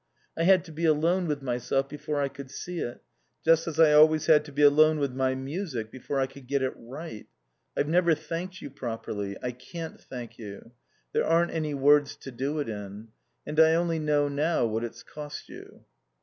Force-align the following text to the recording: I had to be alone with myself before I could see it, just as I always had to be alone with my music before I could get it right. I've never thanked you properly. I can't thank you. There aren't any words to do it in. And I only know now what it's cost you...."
I 0.35 0.45
had 0.45 0.65
to 0.65 0.71
be 0.71 0.85
alone 0.85 1.27
with 1.27 1.43
myself 1.43 1.87
before 1.87 2.19
I 2.23 2.27
could 2.27 2.49
see 2.49 2.79
it, 2.79 3.03
just 3.45 3.67
as 3.67 3.79
I 3.79 3.93
always 3.93 4.25
had 4.25 4.43
to 4.45 4.51
be 4.51 4.63
alone 4.63 4.97
with 4.97 5.13
my 5.13 5.35
music 5.35 5.91
before 5.91 6.19
I 6.19 6.25
could 6.25 6.47
get 6.47 6.63
it 6.63 6.73
right. 6.75 7.27
I've 7.77 7.87
never 7.87 8.15
thanked 8.15 8.63
you 8.63 8.71
properly. 8.71 9.37
I 9.43 9.51
can't 9.51 10.01
thank 10.01 10.39
you. 10.39 10.71
There 11.13 11.23
aren't 11.27 11.51
any 11.51 11.75
words 11.75 12.15
to 12.15 12.31
do 12.31 12.57
it 12.57 12.67
in. 12.67 13.09
And 13.45 13.59
I 13.59 13.75
only 13.75 13.99
know 13.99 14.27
now 14.27 14.65
what 14.65 14.83
it's 14.83 15.03
cost 15.03 15.47
you...." 15.49 15.85